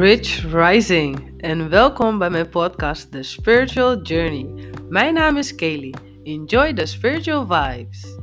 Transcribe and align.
Rich 0.00 0.52
Rising 0.52 1.40
en 1.40 1.68
welkom 1.68 2.18
bij 2.18 2.30
mijn 2.30 2.48
podcast 2.48 3.12
The 3.12 3.22
Spiritual 3.22 4.02
Journey. 4.02 4.70
Mijn 4.88 5.14
naam 5.14 5.36
is 5.36 5.54
Kaylee. 5.54 5.94
Enjoy 6.22 6.72
the 6.72 6.86
spiritual 6.86 7.46
vibes. 7.46 8.18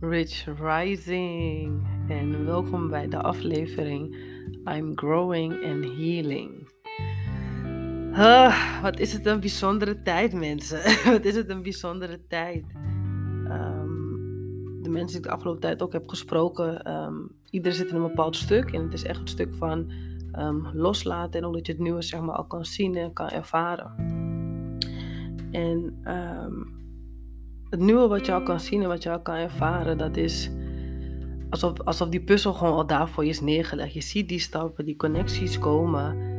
Rich 0.00 0.44
Rising 0.60 1.86
en 2.08 2.44
welkom 2.44 2.88
bij 2.88 3.08
de 3.08 3.22
aflevering 3.22 4.16
I'm 4.64 4.92
Growing 4.94 5.52
and 5.52 5.84
Healing. 5.84 6.63
Ah, 8.16 8.82
wat 8.82 8.98
is 8.98 9.12
het 9.12 9.26
een 9.26 9.40
bijzondere 9.40 10.02
tijd, 10.02 10.32
mensen. 10.32 10.80
wat 11.12 11.24
is 11.24 11.36
het 11.36 11.50
een 11.50 11.62
bijzondere 11.62 12.20
tijd. 12.28 12.64
Ehm, 13.48 13.88
de 14.82 14.90
mensen 14.90 15.06
die 15.06 15.16
ik 15.16 15.22
de 15.22 15.30
afgelopen 15.30 15.60
tijd 15.60 15.82
ook 15.82 15.92
heb 15.92 16.08
gesproken, 16.08 16.92
um, 16.92 17.30
ieder 17.50 17.72
zit 17.72 17.88
in 17.88 17.96
een 17.96 18.02
bepaald 18.02 18.36
stuk. 18.36 18.70
En 18.70 18.82
het 18.82 18.92
is 18.92 19.04
echt 19.04 19.18
het 19.18 19.28
stuk 19.28 19.54
van 19.54 19.92
um, 20.38 20.68
loslaten 20.72 21.40
en 21.40 21.46
omdat 21.46 21.66
je 21.66 21.72
het 21.72 21.80
nieuwe 21.80 22.02
zeg 22.02 22.20
maar, 22.20 22.34
al 22.34 22.44
kan 22.44 22.64
zien 22.64 22.96
en 22.96 23.12
kan 23.12 23.28
ervaren. 23.28 23.92
En 25.50 25.98
het 27.70 27.80
nieuwe 27.80 28.08
wat 28.08 28.26
je 28.26 28.32
al 28.32 28.42
kan 28.42 28.60
zien 28.60 28.82
en 28.82 28.88
wat 28.88 29.02
je 29.02 29.10
al 29.10 29.20
kan 29.20 29.34
ervaren, 29.34 29.98
dat 29.98 30.16
is 30.16 30.50
alsof, 31.50 31.80
alsof 31.80 32.08
die 32.08 32.24
puzzel 32.24 32.52
gewoon 32.52 32.74
al 32.74 32.86
daar 32.86 33.08
voor 33.08 33.24
je 33.24 33.30
is 33.30 33.40
neergelegd. 33.40 33.92
Je 33.92 34.00
ziet 34.00 34.28
die 34.28 34.38
stappen, 34.38 34.84
die 34.84 34.96
connecties 34.96 35.58
komen. 35.58 36.32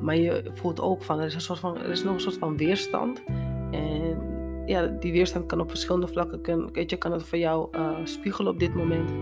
Maar 0.00 0.16
je 0.16 0.50
voelt 0.52 0.80
ook 0.80 1.02
van 1.02 1.18
er 1.18 1.26
is, 1.26 1.34
een 1.34 1.40
soort 1.40 1.58
van, 1.58 1.78
er 1.78 1.90
is 1.90 2.04
nog 2.04 2.14
een 2.14 2.20
soort 2.20 2.38
van 2.38 2.56
weerstand. 2.56 3.22
En 3.70 4.18
ja, 4.66 4.86
die 4.86 5.12
weerstand 5.12 5.46
kan 5.46 5.60
op 5.60 5.68
verschillende 5.68 6.06
vlakken, 6.06 6.40
kan, 6.40 6.72
weet 6.72 6.90
je, 6.90 6.96
kan 6.96 7.12
het 7.12 7.22
voor 7.22 7.38
jou 7.38 7.68
uh, 7.76 7.96
spiegelen 8.04 8.52
op 8.52 8.58
dit 8.58 8.74
moment. 8.74 9.12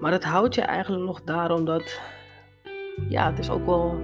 Maar 0.00 0.12
het 0.12 0.24
houdt 0.24 0.54
je 0.54 0.60
eigenlijk 0.60 1.04
nog 1.04 1.22
daar 1.22 1.50
omdat, 1.50 2.00
ja, 3.08 3.30
het 3.30 3.38
is 3.38 3.50
ook 3.50 3.66
wel, 3.66 3.94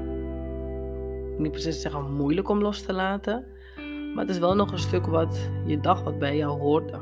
niet 1.39 1.50
precies 1.50 1.80
zeggen 1.80 2.12
moeilijk 2.12 2.48
om 2.48 2.62
los 2.62 2.83
te 2.83 2.92
laten. 2.92 3.47
Maar 4.14 4.25
het 4.25 4.34
is 4.34 4.41
wel 4.41 4.55
nog 4.55 4.72
een 4.72 4.78
stuk 4.78 5.06
wat 5.06 5.50
je 5.67 5.80
dacht 5.80 6.02
wat 6.02 6.19
bij 6.19 6.36
jou 6.36 6.61
hoorde. 6.61 6.98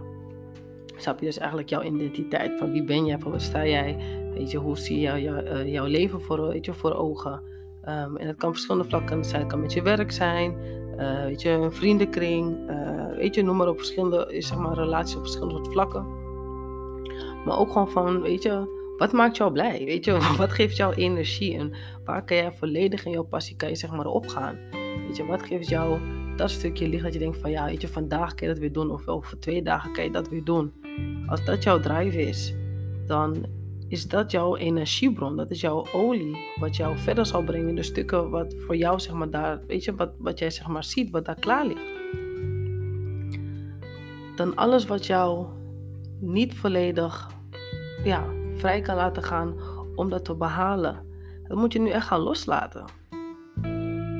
Snap 0.96 1.18
je 1.18 1.26
dus 1.26 1.38
eigenlijk 1.38 1.68
jouw 1.68 1.82
identiteit? 1.82 2.58
Van 2.58 2.72
wie 2.72 2.84
ben 2.84 3.06
jij? 3.06 3.18
Van 3.18 3.30
wat 3.30 3.42
sta 3.42 3.66
jij? 3.66 3.96
Weet 4.34 4.50
je, 4.50 4.58
hoe 4.58 4.78
zie 4.78 5.00
je 5.00 5.42
uh, 5.44 5.72
jouw 5.72 5.86
leven 5.86 6.20
voor, 6.20 6.48
weet 6.48 6.64
je, 6.64 6.72
voor 6.72 6.94
ogen? 6.94 7.42
Um, 7.88 8.16
en 8.16 8.26
het 8.26 8.36
kan 8.36 8.52
verschillende 8.52 8.88
vlakken 8.88 9.24
zijn. 9.24 9.40
Het 9.40 9.50
kan 9.50 9.60
met 9.60 9.72
je 9.72 9.82
werk 9.82 10.12
zijn, 10.12 10.56
uh, 10.98 11.24
weet 11.24 11.42
je, 11.42 11.48
een 11.50 11.72
vriendenkring, 11.72 12.70
uh, 12.70 13.16
weet 13.16 13.34
je, 13.34 13.42
noem 13.42 13.56
maar 13.56 13.68
op 13.68 13.76
verschillende, 13.76 14.34
zeg 14.38 14.58
maar, 14.58 14.74
relaties 14.74 15.16
op 15.16 15.22
verschillende 15.22 15.70
vlakken. 15.70 16.06
Maar 17.44 17.58
ook 17.58 17.72
gewoon 17.72 17.90
van, 17.90 18.20
weet 18.20 18.42
je, 18.42 18.80
wat 18.98 19.12
maakt 19.12 19.36
jou 19.36 19.52
blij? 19.52 19.84
Weet 19.84 20.04
je, 20.04 20.12
wat 20.38 20.52
geeft 20.52 20.76
jou 20.76 20.94
energie? 20.94 21.56
En 21.58 21.72
waar 22.04 22.24
kan 22.24 22.36
jij 22.36 22.52
volledig 22.52 23.04
in 23.04 23.10
jouw 23.10 23.24
passie, 23.24 23.56
kan 23.56 23.68
je 23.68 23.74
zeg 23.74 23.90
maar 23.90 24.06
opgaan? 24.06 24.58
Weet 25.06 25.16
je, 25.16 25.26
wat 25.26 25.42
geeft 25.42 25.68
jou 25.68 26.00
dat 26.36 26.50
stukje 26.50 26.88
licht 26.88 27.02
dat 27.02 27.12
je 27.12 27.18
denkt 27.18 27.38
van, 27.38 27.50
ja, 27.50 27.64
weet 27.64 27.80
je, 27.80 27.88
vandaag 27.88 28.34
kan 28.34 28.48
je 28.48 28.52
dat 28.52 28.62
weer 28.62 28.72
doen. 28.72 28.90
Of 28.90 29.08
over 29.08 29.38
twee 29.38 29.62
dagen 29.62 29.92
kan 29.92 30.04
je 30.04 30.10
dat 30.10 30.28
weer 30.28 30.44
doen. 30.44 30.72
Als 31.26 31.44
dat 31.44 31.62
jouw 31.62 31.80
drive 31.80 32.22
is, 32.22 32.54
dan 33.06 33.46
is 33.92 34.08
dat 34.08 34.30
jouw 34.30 34.56
energiebron. 34.56 35.36
Dat 35.36 35.50
is 35.50 35.60
jouw 35.60 35.86
olie. 35.92 36.36
Wat 36.60 36.76
jou 36.76 36.98
verder 36.98 37.26
zal 37.26 37.42
brengen. 37.44 37.74
De 37.74 37.82
stukken 37.82 38.30
wat 38.30 38.54
voor 38.58 38.76
jou, 38.76 39.00
zeg 39.00 39.14
maar, 39.14 39.30
daar, 39.30 39.60
weet 39.66 39.84
je, 39.84 39.94
wat, 39.94 40.12
wat 40.18 40.38
jij 40.38 40.50
zeg 40.50 40.66
maar 40.66 40.84
ziet, 40.84 41.10
wat 41.10 41.24
daar 41.24 41.38
klaar 41.40 41.66
ligt. 41.66 41.90
Dan 44.36 44.56
alles 44.56 44.86
wat 44.86 45.06
jou 45.06 45.46
niet 46.20 46.54
volledig 46.54 47.30
ja, 48.04 48.24
vrij 48.54 48.80
kan 48.80 48.96
laten 48.96 49.22
gaan 49.22 49.54
om 49.94 50.10
dat 50.10 50.24
te 50.24 50.34
behalen. 50.34 51.06
Dat 51.48 51.58
moet 51.58 51.72
je 51.72 51.80
nu 51.80 51.90
echt 51.90 52.06
gaan 52.06 52.20
loslaten. 52.20 52.84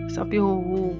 Snap 0.06 0.32
je 0.32 0.38
hoe, 0.38 0.64
hoe 0.64 0.92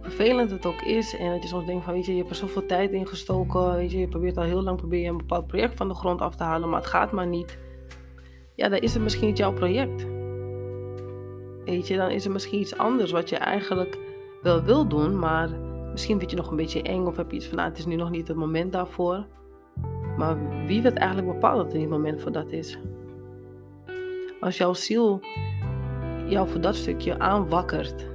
vervelend 0.00 0.50
het 0.50 0.66
ook 0.66 0.82
is. 0.82 1.16
En 1.16 1.30
dat 1.30 1.42
je 1.42 1.48
soms 1.48 1.66
denkt 1.66 1.84
van, 1.84 1.92
weet 1.92 2.06
je, 2.06 2.12
je 2.12 2.18
hebt 2.18 2.30
er 2.30 2.36
zoveel 2.36 2.66
tijd 2.66 2.92
in 2.92 3.06
gestoken. 3.06 3.74
Weet 3.74 3.90
je, 3.90 3.98
je 3.98 4.08
probeert 4.08 4.36
al 4.36 4.42
heel 4.42 4.62
lang 4.62 4.76
probeer 4.76 5.00
je 5.00 5.08
een 5.08 5.16
bepaald 5.16 5.46
project 5.46 5.76
van 5.76 5.88
de 5.88 5.94
grond 5.94 6.20
af 6.20 6.36
te 6.36 6.42
halen, 6.42 6.68
maar 6.68 6.80
het 6.80 6.88
gaat 6.88 7.12
maar 7.12 7.26
niet 7.26 7.64
ja, 8.56 8.68
dan 8.68 8.78
is 8.78 8.94
het 8.94 9.02
misschien 9.02 9.26
niet 9.26 9.38
jouw 9.38 9.52
project. 9.52 10.06
Weet 11.64 11.88
je, 11.88 11.96
dan 11.96 12.10
is 12.10 12.24
er 12.24 12.30
misschien 12.30 12.60
iets 12.60 12.76
anders 12.76 13.10
wat 13.10 13.28
je 13.28 13.36
eigenlijk 13.36 13.98
wel 14.42 14.62
wil 14.62 14.88
doen, 14.88 15.18
maar 15.18 15.50
misschien 15.90 16.18
vind 16.18 16.30
je 16.30 16.36
nog 16.36 16.50
een 16.50 16.56
beetje 16.56 16.82
eng 16.82 17.06
of 17.06 17.16
heb 17.16 17.30
je 17.30 17.36
iets 17.36 17.46
van, 17.46 17.56
nou, 17.56 17.68
het 17.68 17.78
is 17.78 17.86
nu 17.86 17.96
nog 17.96 18.10
niet 18.10 18.28
het 18.28 18.36
moment 18.36 18.72
daarvoor. 18.72 19.26
Maar 20.16 20.66
wie 20.66 20.82
weet 20.82 20.94
eigenlijk 20.94 21.32
bepaalt 21.32 21.56
dat 21.56 21.72
niet 21.72 21.82
het 21.82 21.90
moment 21.90 22.22
voor 22.22 22.32
dat 22.32 22.52
is? 22.52 22.78
Als 24.40 24.56
jouw 24.56 24.74
ziel 24.74 25.20
jou 26.26 26.48
voor 26.48 26.60
dat 26.60 26.74
stukje 26.74 27.18
aanwakkert, 27.18 28.06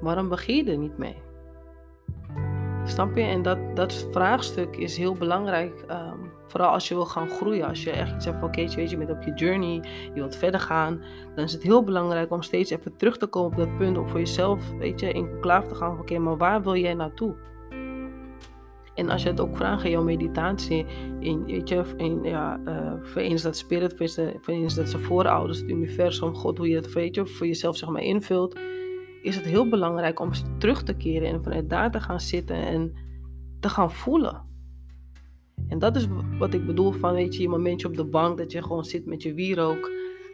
waarom 0.00 0.28
begin 0.28 0.56
je 0.56 0.70
er 0.70 0.78
niet 0.78 0.98
mee? 0.98 1.16
Snap 2.84 3.16
je? 3.16 3.22
En 3.22 3.42
dat, 3.42 3.58
dat 3.74 4.08
vraagstuk 4.10 4.76
is 4.76 4.96
heel 4.96 5.14
belangrijk. 5.14 5.84
Um, 5.90 6.31
vooral 6.52 6.72
als 6.72 6.88
je 6.88 6.94
wil 6.94 7.06
gaan 7.06 7.28
groeien. 7.28 7.66
Als 7.66 7.82
je 7.82 7.90
echt 7.90 8.14
iets 8.14 8.24
hebt 8.24 8.38
van, 8.38 8.48
oké, 8.48 8.66
weet 8.74 8.90
je, 8.90 8.96
bent 8.96 9.10
op 9.10 9.22
je 9.22 9.34
journey, 9.34 9.74
je 10.04 10.12
wilt 10.14 10.36
verder 10.36 10.60
gaan. 10.60 11.02
Dan 11.34 11.44
is 11.44 11.52
het 11.52 11.62
heel 11.62 11.84
belangrijk 11.84 12.30
om 12.30 12.42
steeds 12.42 12.70
even 12.70 12.96
terug 12.96 13.18
te 13.18 13.26
komen 13.26 13.50
op 13.50 13.56
dat 13.56 13.76
punt. 13.76 13.98
Om 13.98 14.08
voor 14.08 14.18
jezelf, 14.18 14.72
weet 14.78 15.00
je, 15.00 15.12
in 15.12 15.30
conclave 15.30 15.68
te 15.68 15.74
gaan. 15.74 15.98
Oké, 15.98 16.18
maar 16.18 16.36
waar 16.36 16.62
wil 16.62 16.76
jij 16.76 16.94
naartoe? 16.94 17.34
En 18.94 19.10
als 19.10 19.22
je 19.22 19.28
het 19.28 19.40
ook 19.40 19.56
vraagt 19.56 19.84
in 19.84 19.90
jouw 19.90 20.02
meditatie, 20.02 20.86
in, 21.20 21.44
weet 21.44 21.68
je, 21.68 21.84
in, 21.96 22.22
ja, 22.22 22.60
uh, 22.64 22.92
voor 23.02 23.22
een 23.22 23.30
is 23.30 23.42
dat 23.42 23.56
spirit, 23.56 23.94
voor 24.40 24.54
een 24.54 24.62
is 24.62 24.74
dat 24.74 24.88
zijn 24.88 25.02
voorouders, 25.02 25.58
het 25.58 25.70
universum, 25.70 26.34
God, 26.34 26.58
hoe 26.58 26.68
je 26.68 26.76
het 26.76 26.92
weet 26.92 27.14
je, 27.14 27.26
voor 27.26 27.46
jezelf 27.46 27.76
zeg 27.76 27.88
maar 27.88 28.02
invult 28.02 28.58
is 29.22 29.36
het 29.36 29.44
heel 29.44 29.68
belangrijk 29.68 30.20
om 30.20 30.30
terug 30.58 30.82
te 30.82 30.96
keren 30.96 31.28
en 31.28 31.42
vanuit 31.42 31.70
daar 31.70 31.90
te 31.90 32.00
gaan 32.00 32.20
zitten 32.20 32.56
en 32.56 32.92
te 33.60 33.68
gaan 33.68 33.92
voelen. 33.92 34.51
En 35.72 35.78
dat 35.78 35.96
is 35.96 36.06
wat 36.38 36.54
ik 36.54 36.66
bedoel 36.66 36.92
van, 36.92 37.12
weet 37.12 37.34
je, 37.36 37.42
je 37.42 37.48
momentje 37.48 37.88
op 37.88 37.96
de 37.96 38.04
bank, 38.04 38.38
dat 38.38 38.52
je 38.52 38.62
gewoon 38.62 38.84
zit 38.84 39.06
met 39.06 39.22
je 39.22 39.34
wierook. 39.34 39.90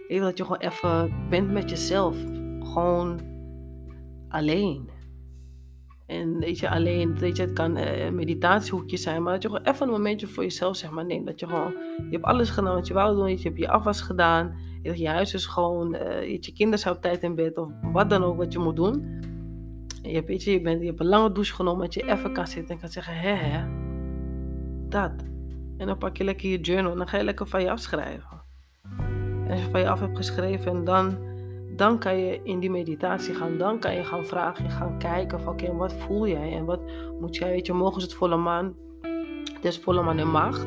Weet 0.08 0.20
dat 0.20 0.38
je 0.38 0.44
gewoon 0.44 0.60
even 0.60 1.12
bent 1.30 1.50
met 1.50 1.70
jezelf. 1.70 2.16
Gewoon 2.60 3.20
alleen. 4.28 4.90
En 6.06 6.38
weet 6.38 6.58
je, 6.58 6.70
alleen, 6.70 7.18
weet 7.18 7.36
je, 7.36 7.42
het 7.42 7.52
kan 7.52 7.76
een 7.76 8.14
meditatiehoekje 8.14 8.96
zijn, 8.96 9.22
maar 9.22 9.32
dat 9.32 9.42
je 9.42 9.48
gewoon 9.48 9.64
even 9.64 9.86
een 9.86 9.92
momentje 9.92 10.26
voor 10.26 10.42
jezelf 10.42 10.76
zeg 10.76 10.90
maar 10.90 11.06
neemt. 11.06 11.26
Dat 11.26 11.40
je 11.40 11.46
gewoon, 11.46 11.72
je 11.96 12.08
hebt 12.10 12.24
alles 12.24 12.50
gedaan 12.50 12.74
wat 12.74 12.86
je 12.86 12.94
wou 12.94 13.16
doen, 13.16 13.28
je 13.28 13.42
hebt 13.42 13.58
je 13.58 13.68
afwas 13.68 14.00
gedaan, 14.00 14.56
je 14.82 15.08
huis 15.08 15.34
is 15.34 15.46
gewoon, 15.46 15.94
uh, 15.94 16.30
je 16.30 16.52
kinderen 16.52 16.78
zijn 16.78 16.94
op 16.94 17.02
tijd 17.02 17.22
in 17.22 17.34
bed 17.34 17.58
of 17.58 17.70
wat 17.92 18.10
dan 18.10 18.22
ook 18.24 18.36
wat 18.36 18.52
je 18.52 18.58
moet 18.58 18.76
doen. 18.76 19.20
je, 20.02 20.14
hebt, 20.14 20.28
weet 20.28 20.42
je, 20.42 20.50
je, 20.50 20.60
bent, 20.60 20.80
je 20.80 20.86
hebt 20.86 21.00
een 21.00 21.06
lange 21.06 21.32
douche 21.32 21.54
genomen 21.54 21.80
dat 21.80 21.94
je 21.94 22.10
even 22.10 22.32
kan 22.32 22.46
zitten 22.46 22.74
en 22.74 22.80
kan 22.80 22.88
zeggen, 22.88 23.14
hè 23.14 23.34
hè, 23.34 23.87
dat. 24.90 25.12
En 25.78 25.86
dan 25.86 25.98
pak 25.98 26.16
je 26.16 26.24
lekker 26.24 26.48
je 26.48 26.60
journal 26.60 26.92
en 26.92 26.98
dan 26.98 27.08
ga 27.08 27.16
je 27.16 27.24
lekker 27.24 27.46
van 27.46 27.62
je 27.62 27.70
afschrijven. 27.70 28.42
En 29.44 29.50
als 29.50 29.60
je 29.60 29.70
van 29.70 29.80
je 29.80 29.88
af 29.88 30.00
hebt 30.00 30.16
geschreven 30.16 30.72
en 30.72 30.84
dan, 30.84 31.18
dan 31.76 31.98
kan 31.98 32.18
je 32.18 32.40
in 32.42 32.58
die 32.58 32.70
meditatie 32.70 33.34
gaan. 33.34 33.58
Dan 33.58 33.78
kan 33.78 33.94
je 33.94 34.04
gaan 34.04 34.26
vragen, 34.26 34.70
gaan 34.70 34.98
kijken 34.98 35.40
van 35.40 35.52
oké, 35.52 35.72
wat 35.72 35.92
voel 35.92 36.26
jij 36.26 36.52
en 36.52 36.64
wat 36.64 36.80
moet 37.20 37.36
jij, 37.36 37.50
weet 37.50 37.66
je, 37.66 37.72
morgen 37.72 37.96
is 37.96 38.02
het 38.02 38.14
volle 38.14 38.36
maan. 38.36 38.74
Het 39.54 39.64
is 39.64 39.78
volle 39.78 40.02
maan 40.02 40.18
in 40.18 40.30
maagd. 40.30 40.66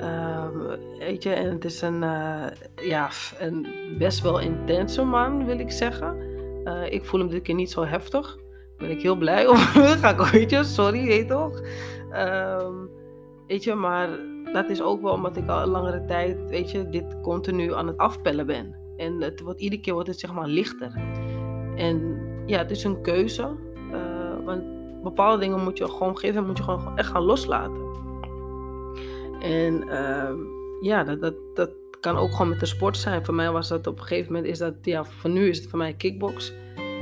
Um, 0.00 0.66
weet 0.98 1.22
je, 1.22 1.32
en 1.32 1.50
het 1.50 1.64
is 1.64 1.82
een, 1.82 2.02
uh, 2.02 2.46
ja, 2.74 3.10
een 3.38 3.66
best 3.98 4.20
wel 4.20 4.40
intense 4.40 5.04
man, 5.04 5.44
wil 5.44 5.58
ik 5.58 5.70
zeggen. 5.70 6.16
Uh, 6.64 6.92
ik 6.92 7.04
voel 7.04 7.20
hem 7.20 7.28
dit 7.28 7.42
keer 7.42 7.54
niet 7.54 7.70
zo 7.70 7.84
heftig. 7.84 8.36
Ben 8.76 8.90
ik 8.90 9.02
heel 9.02 9.16
blij 9.16 9.46
om. 9.52 9.56
Ga 9.56 10.32
ik, 10.32 10.50
je, 10.50 10.64
sorry, 10.64 11.06
weet 11.06 11.28
toch? 11.28 11.60
Um, 12.12 12.90
weet 13.46 13.64
je, 13.64 13.74
maar 13.74 14.08
dat 14.52 14.70
is 14.70 14.82
ook 14.82 15.02
wel 15.02 15.12
omdat 15.12 15.36
ik 15.36 15.48
al 15.48 15.62
een 15.62 15.68
langere 15.68 16.04
tijd, 16.04 16.38
weet 16.48 16.70
je, 16.70 16.88
dit 16.88 17.20
continu 17.22 17.74
aan 17.74 17.86
het 17.86 17.96
afpellen 17.96 18.46
ben. 18.46 18.74
En 18.96 19.20
het 19.20 19.40
wordt, 19.40 19.60
iedere 19.60 19.82
keer 19.82 19.92
wordt 19.92 20.08
het 20.08 20.20
zeg 20.20 20.32
maar 20.32 20.46
lichter. 20.46 20.92
En 21.76 22.18
ja, 22.46 22.58
het 22.58 22.70
is 22.70 22.84
een 22.84 23.02
keuze. 23.02 23.50
Uh, 23.92 24.44
want 24.44 24.62
bepaalde 25.02 25.40
dingen 25.40 25.62
moet 25.62 25.78
je 25.78 25.88
gewoon 25.88 26.18
geven, 26.18 26.46
moet 26.46 26.56
je 26.56 26.62
gewoon 26.62 26.98
echt 26.98 27.08
gaan 27.08 27.22
loslaten. 27.22 27.84
En 29.40 29.84
uh, 29.88 30.30
ja, 30.80 31.04
dat, 31.04 31.20
dat, 31.20 31.34
dat 31.54 31.70
kan 32.00 32.16
ook 32.16 32.30
gewoon 32.30 32.48
met 32.48 32.60
de 32.60 32.66
sport 32.66 32.96
zijn. 32.96 33.24
Voor 33.24 33.34
mij 33.34 33.52
was 33.52 33.68
dat 33.68 33.86
op 33.86 33.98
een 33.98 34.04
gegeven 34.04 34.32
moment, 34.32 34.50
is 34.50 34.58
dat, 34.58 34.74
ja, 34.82 35.04
voor 35.04 35.30
nu 35.30 35.48
is 35.48 35.58
het 35.58 35.68
voor 35.68 35.78
mij 35.78 35.94
kickbox. 35.94 36.52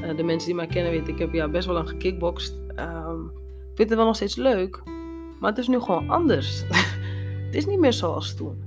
Uh, 0.03 0.17
de 0.17 0.23
mensen 0.23 0.47
die 0.47 0.57
mij 0.57 0.67
kennen 0.67 0.93
weten, 0.93 1.13
ik 1.13 1.19
heb 1.19 1.33
ja, 1.33 1.49
best 1.49 1.67
wel 1.67 1.75
lang 1.75 1.89
gekickboxd. 1.89 2.61
Um, 2.79 3.33
ik 3.71 3.81
vind 3.81 3.89
het 3.89 3.99
wel 3.99 4.07
nog 4.07 4.17
steeds 4.17 4.37
leuk, 4.37 4.83
maar 5.45 5.53
het 5.53 5.63
is 5.63 5.69
nu 5.69 5.81
gewoon 5.81 6.11
anders. 6.11 6.65
het 7.47 7.55
is 7.55 7.67
niet 7.67 7.79
meer 7.79 7.93
zoals 7.93 8.35
toen. 8.35 8.63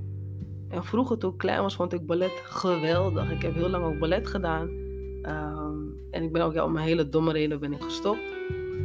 En 0.68 0.84
vroeger 0.84 1.18
toen 1.18 1.32
ik 1.32 1.38
klein 1.38 1.62
was, 1.62 1.74
vond 1.74 1.92
ik 1.92 2.06
ballet 2.06 2.32
geweldig. 2.44 3.30
Ik 3.30 3.42
heb 3.42 3.54
heel 3.54 3.68
lang 3.68 3.84
ook 3.84 3.98
ballet 3.98 4.26
gedaan. 4.26 4.70
Ehm, 5.22 5.76
en 6.10 6.22
ik 6.22 6.32
ben 6.32 6.42
ook 6.42 6.52
ja, 6.52 6.64
om 6.64 6.76
een 6.76 6.82
hele 6.82 7.08
domme 7.08 7.32
reden 7.32 7.60
ben 7.60 7.72
ik 7.72 7.82
gestopt. 7.82 8.20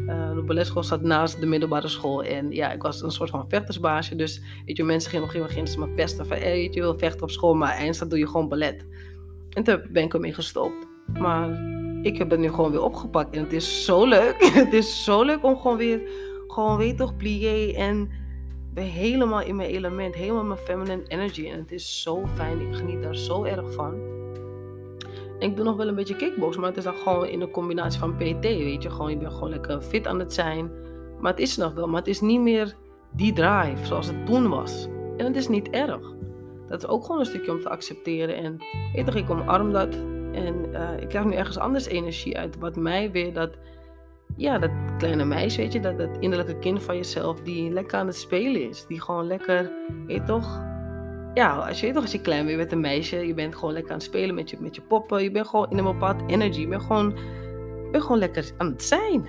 Uh, 0.08 0.36
de 0.36 0.42
balletschool 0.42 0.84
zat 0.84 1.02
naast 1.02 1.40
de 1.40 1.46
middelbare 1.46 1.88
school. 1.88 2.24
En 2.24 2.52
ja, 2.52 2.72
ik 2.72 2.82
was 2.82 3.02
een 3.02 3.12
soort 3.12 3.30
van 3.30 3.50
vechtersbaasje. 3.50 4.16
Dus 4.16 4.42
weet 4.66 4.78
je, 4.78 4.84
mensen 4.84 5.10
gingen 5.10 5.26
op 5.26 5.34
een 5.34 5.42
gegeven 5.42 5.72
moment 5.72 5.90
me 5.90 6.02
pesten 6.02 6.26
van... 6.26 6.38
Hey, 6.38 6.70
je 6.72 6.82
wil 6.82 6.98
vechten 6.98 7.22
op 7.22 7.32
school, 7.32 7.54
maar 7.54 7.76
eindstand 7.76 8.10
doe 8.12 8.20
je 8.20 8.28
gewoon 8.28 8.50
ballet. 8.50 8.86
En 9.50 9.64
toen 9.64 9.82
ben 9.92 10.04
ik 10.04 10.14
ermee 10.14 10.34
gestopt. 10.34 10.88
Maar 11.20 11.50
ik 12.02 12.18
heb 12.18 12.30
het 12.30 12.40
nu 12.40 12.50
gewoon 12.50 12.72
weer 12.72 12.84
opgepakt. 12.84 13.36
En 13.36 13.44
het 13.44 13.54
is 13.54 13.86
zo 13.86 14.06
leuk. 14.06 14.36
het 14.64 14.74
is 14.74 15.04
zo 15.04 15.24
leuk 15.24 15.44
om 15.44 15.58
gewoon 15.58 15.78
weer... 15.78 16.32
Gewoon 16.54 16.78
weet 16.78 16.98
toch, 16.98 17.18
plié 17.18 17.74
en 17.74 18.10
ben 18.74 18.84
helemaal 18.84 19.42
in 19.42 19.56
mijn 19.56 19.70
element. 19.70 20.16
Helemaal 20.16 20.44
mijn 20.44 20.60
feminine 20.60 21.04
energy. 21.08 21.50
En 21.50 21.60
het 21.60 21.72
is 21.72 22.02
zo 22.02 22.28
fijn. 22.36 22.62
Ik 22.62 22.76
geniet 22.76 23.02
daar 23.02 23.16
zo 23.16 23.44
erg 23.44 23.74
van 23.74 24.14
ik 25.44 25.56
doe 25.56 25.66
nog 25.66 25.76
wel 25.76 25.88
een 25.88 25.96
beetje 25.96 26.16
kickbox, 26.16 26.58
maar 26.58 26.68
het 26.68 26.78
is 26.78 26.84
dan 26.84 26.96
gewoon 26.96 27.28
in 27.28 27.42
een 27.42 27.52
combinatie 27.52 28.00
van 28.00 28.16
PT, 28.16 28.42
weet 28.42 28.84
je. 28.84 28.90
Gewoon, 28.90 29.10
je 29.10 29.18
bent 29.18 29.34
gewoon 29.34 29.50
lekker 29.50 29.82
fit 29.82 30.08
aan 30.08 30.20
het 30.20 30.34
zijn. 30.34 30.72
Maar 31.20 31.32
het 31.32 31.42
is 31.42 31.58
nog 31.58 31.74
wel, 31.74 31.88
maar 31.88 32.00
het 32.00 32.08
is 32.08 32.22
niet 32.22 32.42
meer 32.42 32.76
die 33.12 33.34
drive 33.34 33.86
zoals 33.86 34.08
het 34.08 34.26
toen 34.26 34.50
was. 34.50 34.88
En 35.18 35.26
het 35.26 35.36
is 35.36 35.48
niet 35.48 35.70
erg. 35.70 36.14
Dat 36.68 36.84
is 36.84 36.90
ook 36.90 37.06
gewoon 37.06 37.20
een 37.20 37.26
stukje 37.26 37.52
om 37.52 37.62
te 37.62 37.70
accepteren. 37.70 38.36
En 38.36 38.58
weet 38.94 39.14
je, 39.14 39.20
ik 39.20 39.30
omarm 39.30 39.72
dat. 39.72 39.94
En 40.32 40.56
uh, 40.72 40.90
ik 41.00 41.08
krijg 41.10 41.26
nu 41.26 41.34
ergens 41.34 41.58
anders 41.58 41.86
energie 41.86 42.38
uit. 42.38 42.60
Wat 42.60 42.76
mij 42.76 43.12
weer 43.12 43.34
dat, 43.34 43.58
ja, 44.36 44.60
dat 44.60 44.72
kleine 44.98 45.26
meisje, 45.26 45.62
weet 45.62 45.74
je, 45.74 45.80
dat, 45.80 45.98
dat 45.98 46.18
innerlijke 46.20 46.60
kind 46.60 46.84
van 46.84 46.96
jezelf, 46.96 47.42
die 47.42 47.72
lekker 47.72 47.98
aan 47.98 48.08
het 48.08 48.16
spelen 48.16 48.70
is. 48.70 48.86
Die 48.88 49.02
gewoon 49.02 49.28
lekker, 49.28 49.72
weet 50.08 50.18
je 50.18 50.24
toch, 50.24 50.62
ja, 51.34 51.56
als 51.56 51.80
je, 51.80 51.92
toch, 51.92 52.02
als 52.02 52.12
je 52.12 52.22
klein 52.22 52.46
bent, 52.46 52.58
met 52.58 52.72
een 52.72 52.80
meisje, 52.80 53.28
je 53.28 53.34
bent 53.34 53.56
gewoon 53.56 53.74
lekker 53.74 53.92
aan 53.92 53.98
het 53.98 54.08
spelen 54.08 54.36
met 54.36 54.50
je, 54.50 54.58
met 54.60 54.76
je 54.76 54.82
poppen. 54.82 55.24
Je 55.24 55.32
bent 55.32 55.48
gewoon 55.48 55.70
in 55.70 55.78
een 55.78 55.84
bepaald 55.84 56.22
energy. 56.28 56.60
Je 56.60 56.68
bent 56.68 56.82
gewoon, 56.82 57.10
je 57.84 57.90
bent 57.92 58.04
gewoon 58.04 58.18
lekker 58.18 58.52
aan 58.58 58.68
het 58.68 58.84
zijn. 58.84 59.28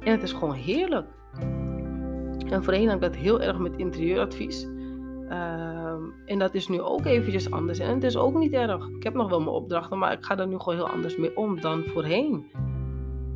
En 0.00 0.12
het 0.12 0.22
is 0.22 0.32
gewoon 0.32 0.54
heerlijk. 0.54 1.06
En 2.48 2.64
voorheen 2.64 2.86
had 2.86 2.94
ik 2.94 3.00
dat 3.00 3.16
heel 3.16 3.40
erg 3.40 3.58
met 3.58 3.76
interieuradvies. 3.76 4.68
Ehm, 5.28 6.02
en 6.24 6.38
dat 6.38 6.54
is 6.54 6.68
nu 6.68 6.80
ook 6.80 7.04
eventjes 7.04 7.50
anders. 7.50 7.78
En 7.78 7.94
het 7.94 8.04
is 8.04 8.16
ook 8.16 8.38
niet 8.38 8.52
erg. 8.52 8.88
Ik 8.88 9.02
heb 9.02 9.14
nog 9.14 9.28
wel 9.28 9.40
mijn 9.40 9.50
opdrachten, 9.50 9.98
maar 9.98 10.12
ik 10.12 10.24
ga 10.24 10.38
er 10.38 10.46
nu 10.46 10.58
gewoon 10.58 10.74
heel 10.74 10.88
anders 10.88 11.16
mee 11.16 11.36
om 11.36 11.60
dan 11.60 11.82
voorheen. 11.84 12.46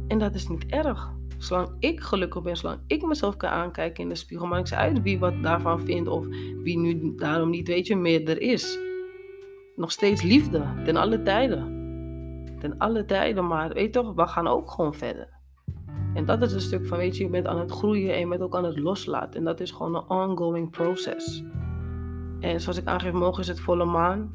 En 0.09 0.19
dat 0.19 0.35
is 0.35 0.49
niet 0.49 0.67
erg. 0.67 1.15
Zolang 1.39 1.69
ik 1.79 2.01
gelukkig 2.01 2.43
ben, 2.43 2.57
zolang 2.57 2.81
ik 2.87 3.07
mezelf 3.07 3.37
kan 3.37 3.51
aankijken 3.51 4.03
in 4.03 4.09
de 4.09 4.15
spiegel, 4.15 4.47
maakt 4.47 4.71
niks 4.71 4.75
uit 4.75 5.03
wie 5.03 5.19
wat 5.19 5.43
daarvan 5.43 5.81
vindt 5.81 6.09
of 6.09 6.27
wie 6.63 6.79
nu 6.79 7.15
daarom 7.17 7.51
niet, 7.51 7.69
weet 7.69 7.87
je, 7.87 7.97
meer 7.97 8.29
er 8.29 8.41
is. 8.41 8.79
Nog 9.77 9.93
steeds 9.93 10.23
liefde, 10.23 10.65
ten 10.85 10.97
alle 10.97 11.23
tijden. 11.23 11.75
Ten 12.61 12.79
alle 12.79 13.05
tijden, 13.05 13.47
maar 13.47 13.73
weet 13.73 13.93
toch, 13.93 14.15
we 14.15 14.27
gaan 14.27 14.47
ook 14.47 14.71
gewoon 14.71 14.95
verder. 14.95 15.29
En 16.15 16.25
dat 16.25 16.43
is 16.43 16.53
een 16.53 16.61
stuk 16.61 16.87
van, 16.87 16.99
weet 16.99 17.17
je, 17.17 17.25
je 17.25 17.31
bent 17.31 17.47
aan 17.47 17.59
het 17.59 17.71
groeien 17.71 18.15
en 18.15 18.19
je 18.19 18.29
bent 18.29 18.41
ook 18.41 18.57
aan 18.57 18.65
het 18.65 18.79
loslaten. 18.79 19.39
En 19.39 19.45
dat 19.45 19.61
is 19.61 19.71
gewoon 19.71 19.95
een 19.95 20.09
ongoing 20.09 20.71
process. 20.71 21.45
En 22.41 22.61
zoals 22.61 22.79
ik 22.79 22.87
aangeef, 22.87 23.13
morgen 23.13 23.43
is 23.43 23.49
het 23.49 23.61
volle 23.61 23.85
maan. 23.85 24.35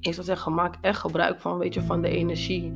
Ik 0.00 0.14
zou 0.14 0.26
zeggen, 0.26 0.54
maak 0.54 0.74
echt 0.80 1.00
gebruik 1.00 1.40
van, 1.40 1.58
weet 1.58 1.74
je, 1.74 1.82
van 1.82 2.02
de 2.02 2.08
energie. 2.08 2.72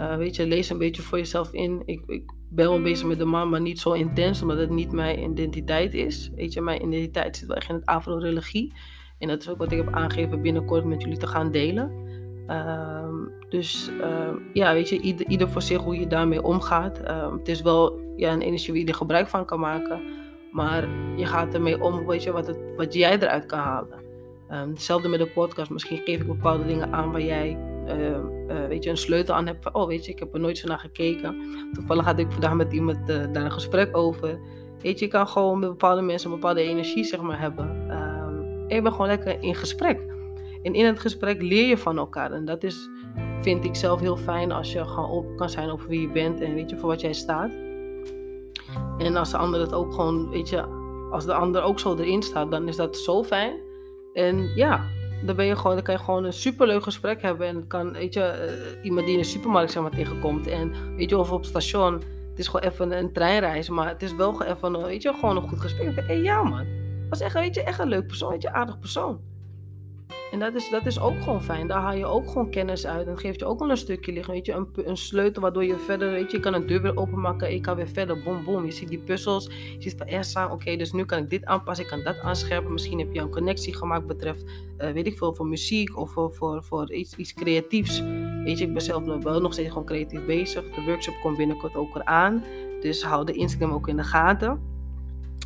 Uh, 0.00 0.16
weet 0.16 0.36
je, 0.36 0.46
lees 0.46 0.70
een 0.70 0.78
beetje 0.78 1.02
voor 1.02 1.18
jezelf 1.18 1.52
in. 1.52 1.82
Ik, 1.84 2.02
ik 2.06 2.32
ben 2.50 2.68
wel 2.68 2.82
bezig 2.82 3.06
met 3.06 3.18
de 3.18 3.24
man, 3.24 3.48
maar 3.48 3.60
niet 3.60 3.80
zo 3.80 3.92
intens, 3.92 4.42
omdat 4.42 4.58
het 4.58 4.70
niet 4.70 4.92
mijn 4.92 5.22
identiteit 5.22 5.94
is. 5.94 6.30
Weet 6.34 6.52
je, 6.52 6.60
mijn 6.60 6.82
identiteit 6.82 7.36
zit 7.36 7.46
wel 7.46 7.56
echt 7.56 7.68
in 7.68 7.74
het 7.74 7.86
afro-religie. 7.86 8.72
En 9.18 9.28
dat 9.28 9.40
is 9.40 9.48
ook 9.48 9.58
wat 9.58 9.72
ik 9.72 9.78
heb 9.78 9.94
aangegeven 9.94 10.42
binnenkort 10.42 10.84
met 10.84 11.02
jullie 11.02 11.18
te 11.18 11.26
gaan 11.26 11.50
delen. 11.50 11.92
Ehm, 12.46 13.14
dus 13.48 13.90
uh, 14.00 14.28
ja, 14.52 14.72
weet 14.72 14.88
je, 14.88 15.00
ieder, 15.00 15.26
ieder, 15.26 15.48
voor 15.48 15.62
zich 15.62 15.82
hoe 15.82 15.98
je 15.98 16.06
daarmee 16.06 16.42
omgaat. 16.42 17.00
Uh, 17.04 17.32
het 17.32 17.48
is 17.48 17.62
wel 17.62 18.00
ja, 18.16 18.32
een 18.32 18.42
energie 18.42 18.72
waar 18.72 18.82
je 18.82 18.88
er 18.88 18.94
gebruik 18.94 19.28
van 19.28 19.44
kan 19.44 19.60
maken. 19.60 20.02
Maar 20.52 20.88
je 21.16 21.26
gaat 21.26 21.54
ermee 21.54 21.82
om, 21.82 22.06
weet 22.06 22.22
je, 22.22 22.32
wat, 22.32 22.58
wat 22.76 22.94
jij 22.94 23.18
eruit 23.18 23.46
kan 23.46 23.58
halen. 23.58 24.04
Hetzelfde 24.48 25.08
met 25.08 25.18
de 25.18 25.26
podcast. 25.26 25.70
Misschien 25.70 26.00
geef 26.04 26.20
ik 26.20 26.26
bepaalde 26.26 26.66
dingen 26.66 26.92
aan 26.92 27.12
waar 27.12 27.22
jij 27.22 27.58
uh, 27.88 28.66
weet 28.68 28.84
je, 28.84 28.90
een 28.90 28.96
sleutel 28.96 29.34
aan 29.34 29.46
hebt. 29.46 29.62
Van, 29.62 29.74
oh, 29.74 29.86
weet 29.86 30.04
je, 30.04 30.12
ik 30.12 30.18
heb 30.18 30.34
er 30.34 30.40
nooit 30.40 30.58
zo 30.58 30.68
naar 30.68 30.78
gekeken. 30.78 31.36
Toevallig 31.72 32.04
had 32.04 32.18
ik 32.18 32.30
vandaag 32.30 32.54
met 32.54 32.72
iemand 32.72 33.10
uh, 33.10 33.32
daar 33.32 33.44
een 33.44 33.52
gesprek 33.52 33.96
over. 33.96 34.40
Weet 34.80 34.98
je, 34.98 35.04
je 35.04 35.10
kan 35.10 35.28
gewoon 35.28 35.58
met 35.58 35.68
bepaalde 35.68 36.02
mensen 36.02 36.30
een 36.30 36.36
bepaalde 36.36 36.60
energie 36.60 37.04
zeg 37.04 37.20
maar, 37.20 37.40
hebben. 37.40 37.66
Um, 37.90 38.66
en 38.68 38.82
je 38.82 38.90
gewoon 38.90 39.06
lekker 39.06 39.42
in 39.42 39.54
gesprek. 39.54 40.00
En 40.62 40.74
in 40.74 40.84
het 40.84 41.00
gesprek 41.00 41.42
leer 41.42 41.68
je 41.68 41.78
van 41.78 41.98
elkaar. 41.98 42.32
En 42.32 42.44
dat 42.44 42.62
is, 42.62 42.88
vind 43.40 43.64
ik 43.64 43.74
zelf 43.74 44.00
heel 44.00 44.16
fijn 44.16 44.52
als 44.52 44.72
je 44.72 44.84
gewoon 44.84 45.10
open 45.10 45.36
kan 45.36 45.50
zijn 45.50 45.70
over 45.70 45.88
wie 45.88 46.00
je 46.00 46.08
bent 46.08 46.40
en 46.40 46.54
weet 46.54 46.70
je, 46.70 46.76
voor 46.76 46.88
wat 46.88 47.00
jij 47.00 47.12
staat. 47.12 47.50
En 48.98 49.16
als 49.16 49.30
de 49.30 49.36
ander 49.36 49.60
het 49.60 49.72
ook 49.72 49.94
gewoon, 49.94 50.30
weet 50.30 50.48
je, 50.48 50.62
als 51.10 51.24
de 51.24 51.34
ander 51.34 51.62
ook 51.62 51.78
zo 51.78 51.96
erin 51.96 52.22
staat, 52.22 52.50
dan 52.50 52.68
is 52.68 52.76
dat 52.76 52.96
zo 52.96 53.24
fijn. 53.24 53.60
En 54.12 54.52
ja, 54.54 54.84
dan, 55.24 55.36
ben 55.36 55.46
je 55.46 55.56
gewoon, 55.56 55.82
kan 55.82 55.94
je 55.94 56.00
gewoon 56.00 56.24
een 56.24 56.32
superleuk 56.32 56.82
gesprek 56.82 57.22
hebben. 57.22 57.46
En 57.46 57.66
kan, 57.66 57.92
weet 57.92 58.14
je, 58.14 58.20
uh, 58.78 58.84
iemand 58.84 59.06
die 59.06 59.14
in 59.14 59.20
de 59.20 59.28
supermarkt 59.28 59.72
zeg 59.72 59.82
maar, 59.82 59.90
tegenkomt. 59.90 60.46
En 60.46 60.72
weet 60.96 61.10
je, 61.10 61.18
of 61.18 61.30
op 61.30 61.38
het 61.38 61.48
station. 61.48 61.94
Het 62.30 62.44
is 62.44 62.46
gewoon 62.46 62.70
even 62.70 62.92
een 62.92 63.12
treinreis. 63.12 63.68
Maar 63.68 63.88
het 63.88 64.02
is 64.02 64.14
wel 64.14 64.42
even, 64.42 64.84
weet 64.84 65.02
je, 65.02 65.12
gewoon 65.12 65.36
een 65.36 65.48
goed 65.48 65.60
gesprek. 65.60 66.06
Hé, 66.06 66.12
ja 66.12 66.42
man. 66.42 66.66
Was 67.10 67.20
echt, 67.20 67.34
weet 67.34 67.54
je, 67.54 67.62
echt 67.62 67.78
een 67.78 67.88
leuk 67.88 68.06
persoon. 68.06 68.30
Weet 68.30 68.42
je, 68.42 68.52
aardig 68.52 68.78
persoon. 68.78 69.20
En 70.30 70.38
dat 70.38 70.54
is, 70.54 70.70
dat 70.70 70.86
is 70.86 71.00
ook 71.00 71.22
gewoon 71.22 71.42
fijn. 71.42 71.66
Daar 71.66 71.80
haal 71.80 71.94
je 71.94 72.06
ook 72.06 72.28
gewoon 72.28 72.50
kennis 72.50 72.86
uit. 72.86 73.06
En 73.06 73.18
geeft 73.18 73.40
je 73.40 73.46
ook 73.46 73.58
wel 73.58 73.70
een 73.70 73.76
stukje 73.76 74.12
liggen. 74.12 74.34
Weet 74.34 74.46
je, 74.46 74.52
een, 74.52 74.68
een 74.74 74.96
sleutel 74.96 75.42
waardoor 75.42 75.64
je 75.64 75.78
verder, 75.78 76.10
weet 76.10 76.30
je, 76.30 76.36
je 76.36 76.42
kan 76.42 76.54
een 76.54 76.66
deur 76.66 76.82
weer 76.82 76.96
openmaken. 76.96 77.52
Ik 77.52 77.62
kan 77.62 77.76
weer 77.76 77.88
verder, 77.88 78.22
bom, 78.22 78.44
bom. 78.44 78.64
Je 78.64 78.70
ziet 78.70 78.88
die 78.88 78.98
puzzels. 78.98 79.44
Je 79.44 79.76
ziet 79.78 79.94
van, 79.98 80.42
aan, 80.42 80.50
oké, 80.50 80.76
dus 80.76 80.92
nu 80.92 81.04
kan 81.04 81.18
ik 81.18 81.30
dit 81.30 81.44
aanpassen. 81.44 81.84
Ik 81.84 81.90
kan 81.90 82.02
dat 82.02 82.18
aanscherpen. 82.18 82.72
Misschien 82.72 82.98
heb 82.98 83.12
je 83.12 83.20
een 83.20 83.30
connectie 83.30 83.76
gemaakt 83.76 84.06
betreft, 84.06 84.44
uh, 84.78 84.90
weet 84.90 85.06
ik 85.06 85.18
veel, 85.18 85.34
voor 85.34 85.46
muziek 85.46 85.96
of 85.96 86.10
voor, 86.10 86.32
voor, 86.32 86.64
voor 86.64 86.92
iets, 86.92 87.16
iets 87.16 87.34
creatiefs. 87.34 88.02
Weet 88.44 88.58
je, 88.58 88.64
ik 88.64 88.72
ben 88.72 88.82
zelf 88.82 89.22
wel 89.22 89.40
nog 89.40 89.52
steeds 89.52 89.68
gewoon 89.68 89.84
creatief 89.84 90.24
bezig. 90.24 90.64
De 90.74 90.84
workshop 90.84 91.14
komt 91.22 91.36
binnenkort 91.36 91.74
ook 91.74 91.96
eraan. 91.96 92.44
Dus 92.80 93.02
hou 93.02 93.24
de 93.24 93.32
Instagram 93.32 93.72
ook 93.72 93.88
in 93.88 93.96
de 93.96 94.04
gaten. 94.04 94.74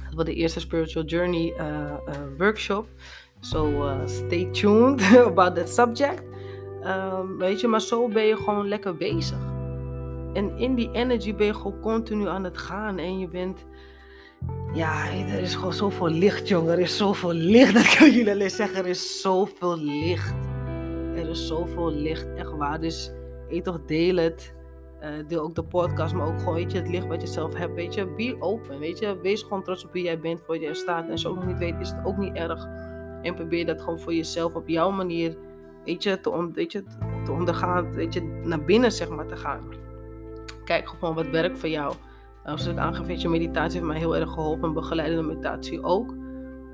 Dat 0.04 0.14
wordt 0.14 0.28
de 0.28 0.34
eerste 0.34 0.60
Spiritual 0.60 1.04
Journey 1.04 1.54
uh, 1.58 1.66
uh, 2.08 2.14
workshop. 2.38 2.88
So 3.40 3.66
uh, 3.66 4.06
stay 4.06 4.50
tuned 4.50 5.00
about 5.26 5.54
that 5.54 5.68
subject. 5.68 6.22
Um, 6.84 7.38
weet 7.38 7.60
je, 7.60 7.68
maar 7.68 7.80
zo 7.80 8.08
ben 8.08 8.26
je 8.26 8.36
gewoon 8.36 8.68
lekker 8.68 8.96
bezig. 8.96 9.38
En 10.32 10.56
in 10.56 10.74
die 10.74 10.90
energy 10.92 11.34
ben 11.34 11.46
je 11.46 11.54
gewoon 11.54 11.80
continu 11.80 12.28
aan 12.28 12.44
het 12.44 12.58
gaan. 12.58 12.98
En 12.98 13.18
je 13.18 13.28
bent. 13.28 13.66
Ja, 14.74 15.10
er 15.10 15.40
is 15.40 15.54
gewoon 15.54 15.72
zoveel 15.72 16.08
licht, 16.08 16.48
jongen. 16.48 16.72
Er 16.72 16.78
is 16.78 16.96
zoveel 16.96 17.32
licht. 17.32 17.74
Dat 17.80 17.96
kan 17.96 18.10
jullie 18.10 18.32
alleen 18.32 18.50
zeggen. 18.50 18.78
Er 18.78 18.86
is 18.86 19.20
zoveel 19.20 19.78
licht. 19.78 20.34
Er 21.16 21.28
is 21.28 21.46
zoveel 21.46 21.92
licht, 21.92 22.34
echt 22.36 22.50
waar. 22.50 22.80
Dus 22.80 23.12
eet 23.48 23.64
toch, 23.64 23.80
deel 23.86 24.16
het. 24.16 24.54
Uh, 25.02 25.08
deel 25.28 25.42
ook 25.42 25.54
de 25.54 25.64
podcast, 25.64 26.14
maar 26.14 26.26
ook 26.26 26.38
gewoon, 26.38 26.54
weet 26.54 26.72
je, 26.72 26.78
het 26.78 26.88
licht 26.88 27.06
wat 27.06 27.20
je 27.20 27.26
zelf 27.26 27.54
hebt, 27.54 27.74
weet 27.74 27.94
je. 27.94 28.06
Be 28.06 28.36
open, 28.38 28.78
weet 28.78 28.98
je. 28.98 29.18
Wees 29.22 29.42
gewoon 29.42 29.62
trots 29.62 29.84
op 29.84 29.92
wie 29.92 30.04
jij 30.04 30.20
bent, 30.20 30.40
voor 30.40 30.58
je 30.58 30.74
staat. 30.74 31.08
En 31.08 31.26
ook 31.26 31.34
nog 31.34 31.46
niet 31.46 31.58
weet, 31.58 31.74
is 31.80 31.90
het 31.90 32.04
ook 32.04 32.16
niet 32.16 32.34
erg. 32.34 32.68
En 33.22 33.34
probeer 33.34 33.66
dat 33.66 33.80
gewoon 33.80 34.00
voor 34.00 34.14
jezelf 34.14 34.54
op 34.54 34.68
jouw 34.68 34.90
manier, 34.90 35.36
weet 35.84 36.02
je, 36.02 36.20
te, 36.20 36.50
weet 36.52 36.72
je, 36.72 36.84
te 37.24 37.32
ondergaan, 37.32 37.94
weet 37.94 38.14
je, 38.14 38.40
naar 38.44 38.64
binnen 38.64 38.92
zeg 38.92 39.08
maar 39.08 39.26
te 39.26 39.36
gaan. 39.36 39.60
Kijk 40.64 40.88
gewoon 40.88 41.14
wat 41.14 41.28
werkt 41.28 41.58
voor 41.58 41.68
jou. 41.68 41.94
Als 42.44 42.66
ik 42.66 42.76
aangeef, 42.76 43.06
weet 43.06 43.20
je, 43.20 43.28
meditatie 43.28 43.78
heeft 43.78 43.90
mij 43.90 43.98
heel 43.98 44.16
erg 44.16 44.32
geholpen, 44.32 44.72
begeleidende 44.72 45.22
meditatie 45.22 45.82
ook. 45.82 46.14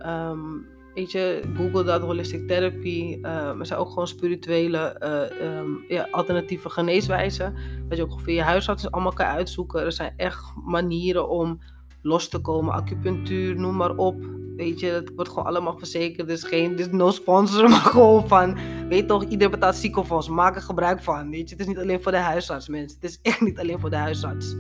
Um, 0.07 0.67
weet 0.95 1.13
je, 1.13 1.43
Google 1.57 1.85
dat, 1.85 2.03
holistic 2.03 2.49
therapy. 2.49 3.19
Uh, 3.23 3.59
er 3.59 3.67
zijn 3.67 3.79
ook 3.79 3.89
gewoon 3.89 4.07
spirituele 4.07 4.97
uh, 5.41 5.59
um, 5.59 5.85
ja, 5.89 6.09
alternatieve 6.11 6.71
geneeswijzen. 6.71 7.55
Dat 7.89 7.99
je 7.99 8.05
ook 8.05 8.21
via 8.21 8.35
je 8.35 8.43
huisarts 8.43 8.91
allemaal 8.91 9.13
kan 9.13 9.27
uitzoeken. 9.27 9.85
Er 9.85 9.93
zijn 9.93 10.13
echt 10.17 10.45
manieren 10.65 11.29
om 11.29 11.61
los 12.03 12.29
te 12.29 12.41
komen. 12.41 12.75
Acupunctuur, 12.75 13.57
noem 13.57 13.77
maar 13.77 13.97
op. 13.97 14.17
Weet 14.57 14.81
je, 14.81 14.87
het 14.87 15.13
wordt 15.15 15.31
gewoon 15.31 15.47
allemaal 15.47 15.79
verzekerd. 15.79 16.29
Dus 16.29 16.43
geen, 16.43 16.77
dus 16.77 16.91
no 16.91 17.11
sponsor, 17.11 17.69
maar 17.71 17.81
gewoon 17.81 18.29
van, 18.29 18.57
weet 18.89 19.09
toch, 19.09 19.25
iedereen 19.25 19.51
betaalt 19.51 19.75
ziekenfonds. 19.75 20.29
Maak 20.29 20.55
er 20.55 20.63
gebruik 20.63 21.03
van. 21.03 21.31
Weet 21.31 21.49
je, 21.49 21.55
het 21.55 21.61
is 21.61 21.67
niet 21.67 21.79
alleen 21.79 22.03
voor 22.03 22.13
de 22.13 22.19
huisarts, 22.19 22.69
mensen. 22.69 22.99
Het 23.01 23.11
is 23.11 23.19
echt 23.23 23.41
niet 23.41 23.59
alleen 23.59 23.81
voor 23.81 23.91
de 23.91 23.97
huisarts. 23.97 24.51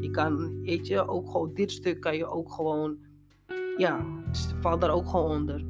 Je 0.00 0.08
kan, 0.10 0.62
weet 0.62 0.86
je, 0.86 1.08
ook 1.08 1.30
gewoon 1.30 1.54
dit 1.54 1.70
stuk 1.70 2.00
kan 2.00 2.16
je 2.16 2.26
ook 2.26 2.52
gewoon, 2.52 2.96
ja, 3.76 4.06
het 4.26 4.54
valt 4.60 4.80
daar 4.80 4.90
ook 4.90 5.08
gewoon 5.08 5.30
onder. 5.30 5.64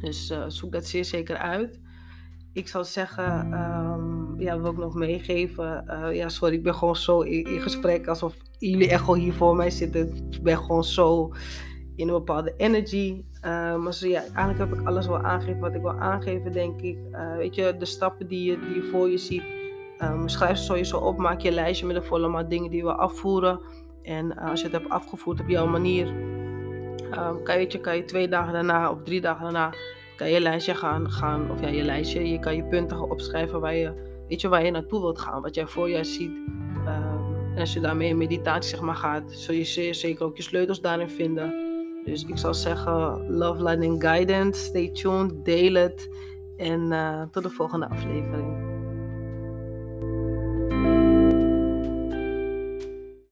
Dus 0.00 0.30
uh, 0.30 0.44
zoek 0.48 0.72
dat 0.72 0.86
zeer 0.86 1.04
zeker 1.04 1.36
uit. 1.36 1.80
Ik 2.52 2.68
zou 2.68 2.84
zeggen, 2.84 3.52
um, 3.52 4.40
ja, 4.40 4.60
wil 4.60 4.70
ik 4.70 4.76
nog 4.76 4.94
meegeven. 4.94 5.84
Uh, 5.86 6.16
ja, 6.16 6.28
sorry, 6.28 6.54
ik 6.54 6.62
ben 6.62 6.74
gewoon 6.74 6.96
zo 6.96 7.20
in, 7.20 7.44
in 7.44 7.60
gesprek 7.60 8.06
alsof 8.06 8.36
jullie 8.58 8.88
echt 8.88 9.00
gewoon 9.00 9.18
hier 9.18 9.32
voor 9.32 9.56
mij 9.56 9.70
zitten. 9.70 10.14
Ik 10.30 10.42
ben 10.42 10.58
gewoon 10.58 10.84
zo 10.84 11.32
in 12.00 12.08
een 12.08 12.14
bepaalde 12.14 12.54
energy. 12.56 13.24
Uh, 13.44 13.76
maar 13.76 13.94
zo, 13.94 14.08
ja, 14.08 14.20
eigenlijk 14.20 14.58
heb 14.58 14.72
ik 14.72 14.86
alles 14.86 15.06
wel 15.06 15.18
aangegeven 15.18 15.60
wat 15.60 15.74
ik 15.74 15.80
wil 15.80 15.98
aangeven, 15.98 16.52
denk 16.52 16.80
ik. 16.80 16.98
Uh, 17.12 17.36
weet 17.36 17.54
je, 17.54 17.76
de 17.78 17.84
stappen 17.84 18.26
die 18.26 18.50
je, 18.50 18.58
die 18.58 18.74
je 18.74 18.82
voor 18.82 19.10
je 19.10 19.18
ziet. 19.18 19.42
Um, 20.02 20.28
schrijf 20.28 20.56
ze 20.56 20.64
sowieso 20.64 20.96
op, 20.96 21.18
maak 21.18 21.40
je 21.40 21.50
lijstje 21.50 21.86
met 21.86 21.96
de 21.96 22.02
volle 22.02 22.28
maar 22.28 22.48
dingen 22.48 22.70
die 22.70 22.82
we 22.82 22.94
afvoeren. 22.94 23.60
En 24.02 24.36
als 24.36 24.60
je 24.60 24.66
het 24.66 24.76
hebt 24.76 24.88
afgevoerd 24.88 25.40
op 25.40 25.48
jouw 25.48 25.66
manier, 25.66 26.06
um, 26.06 27.42
kan, 27.42 27.60
je, 27.60 27.80
kan 27.80 27.96
je 27.96 28.04
twee 28.04 28.28
dagen 28.28 28.52
daarna 28.52 28.90
of 28.90 29.02
drie 29.02 29.20
dagen 29.20 29.42
daarna 29.42 29.72
kan 30.16 30.30
je 30.30 30.40
lijstje 30.40 30.74
gaan, 30.74 31.10
gaan 31.10 31.50
of 31.50 31.60
ja, 31.60 31.68
je 31.68 31.82
lijstje, 31.82 32.28
je 32.28 32.38
kan 32.38 32.56
je 32.56 32.64
punten 32.64 32.96
gaan 32.96 33.10
opschrijven 33.10 33.60
waar 33.60 33.74
je, 33.74 33.92
weet 34.28 34.40
je, 34.40 34.48
waar 34.48 34.64
je 34.64 34.70
naartoe 34.70 35.00
wilt 35.00 35.18
gaan, 35.18 35.42
wat 35.42 35.54
jij 35.54 35.66
voor 35.66 35.90
je 35.90 36.04
ziet. 36.04 36.30
Um, 36.30 37.54
en 37.54 37.60
als 37.60 37.72
je 37.72 37.80
daarmee 37.80 38.08
in 38.08 38.16
meditatie 38.16 38.70
zeg 38.70 38.80
maar, 38.80 38.94
gaat, 38.94 39.32
zul 39.32 39.54
je 39.54 39.92
zeker 39.94 40.24
ook 40.24 40.36
je 40.36 40.42
sleutels 40.42 40.80
daarin 40.80 41.08
vinden. 41.08 41.69
Dus 42.04 42.24
ik 42.24 42.38
zou 42.38 42.54
zeggen, 42.54 43.30
love, 43.30 43.62
lightning, 43.62 44.02
guidance, 44.02 44.64
stay 44.64 44.90
tuned, 44.90 45.44
deel 45.44 45.74
het 45.74 46.08
en 46.56 46.80
uh, 46.92 47.22
tot 47.30 47.42
de 47.42 47.50
volgende 47.50 47.88
aflevering. 47.88 48.69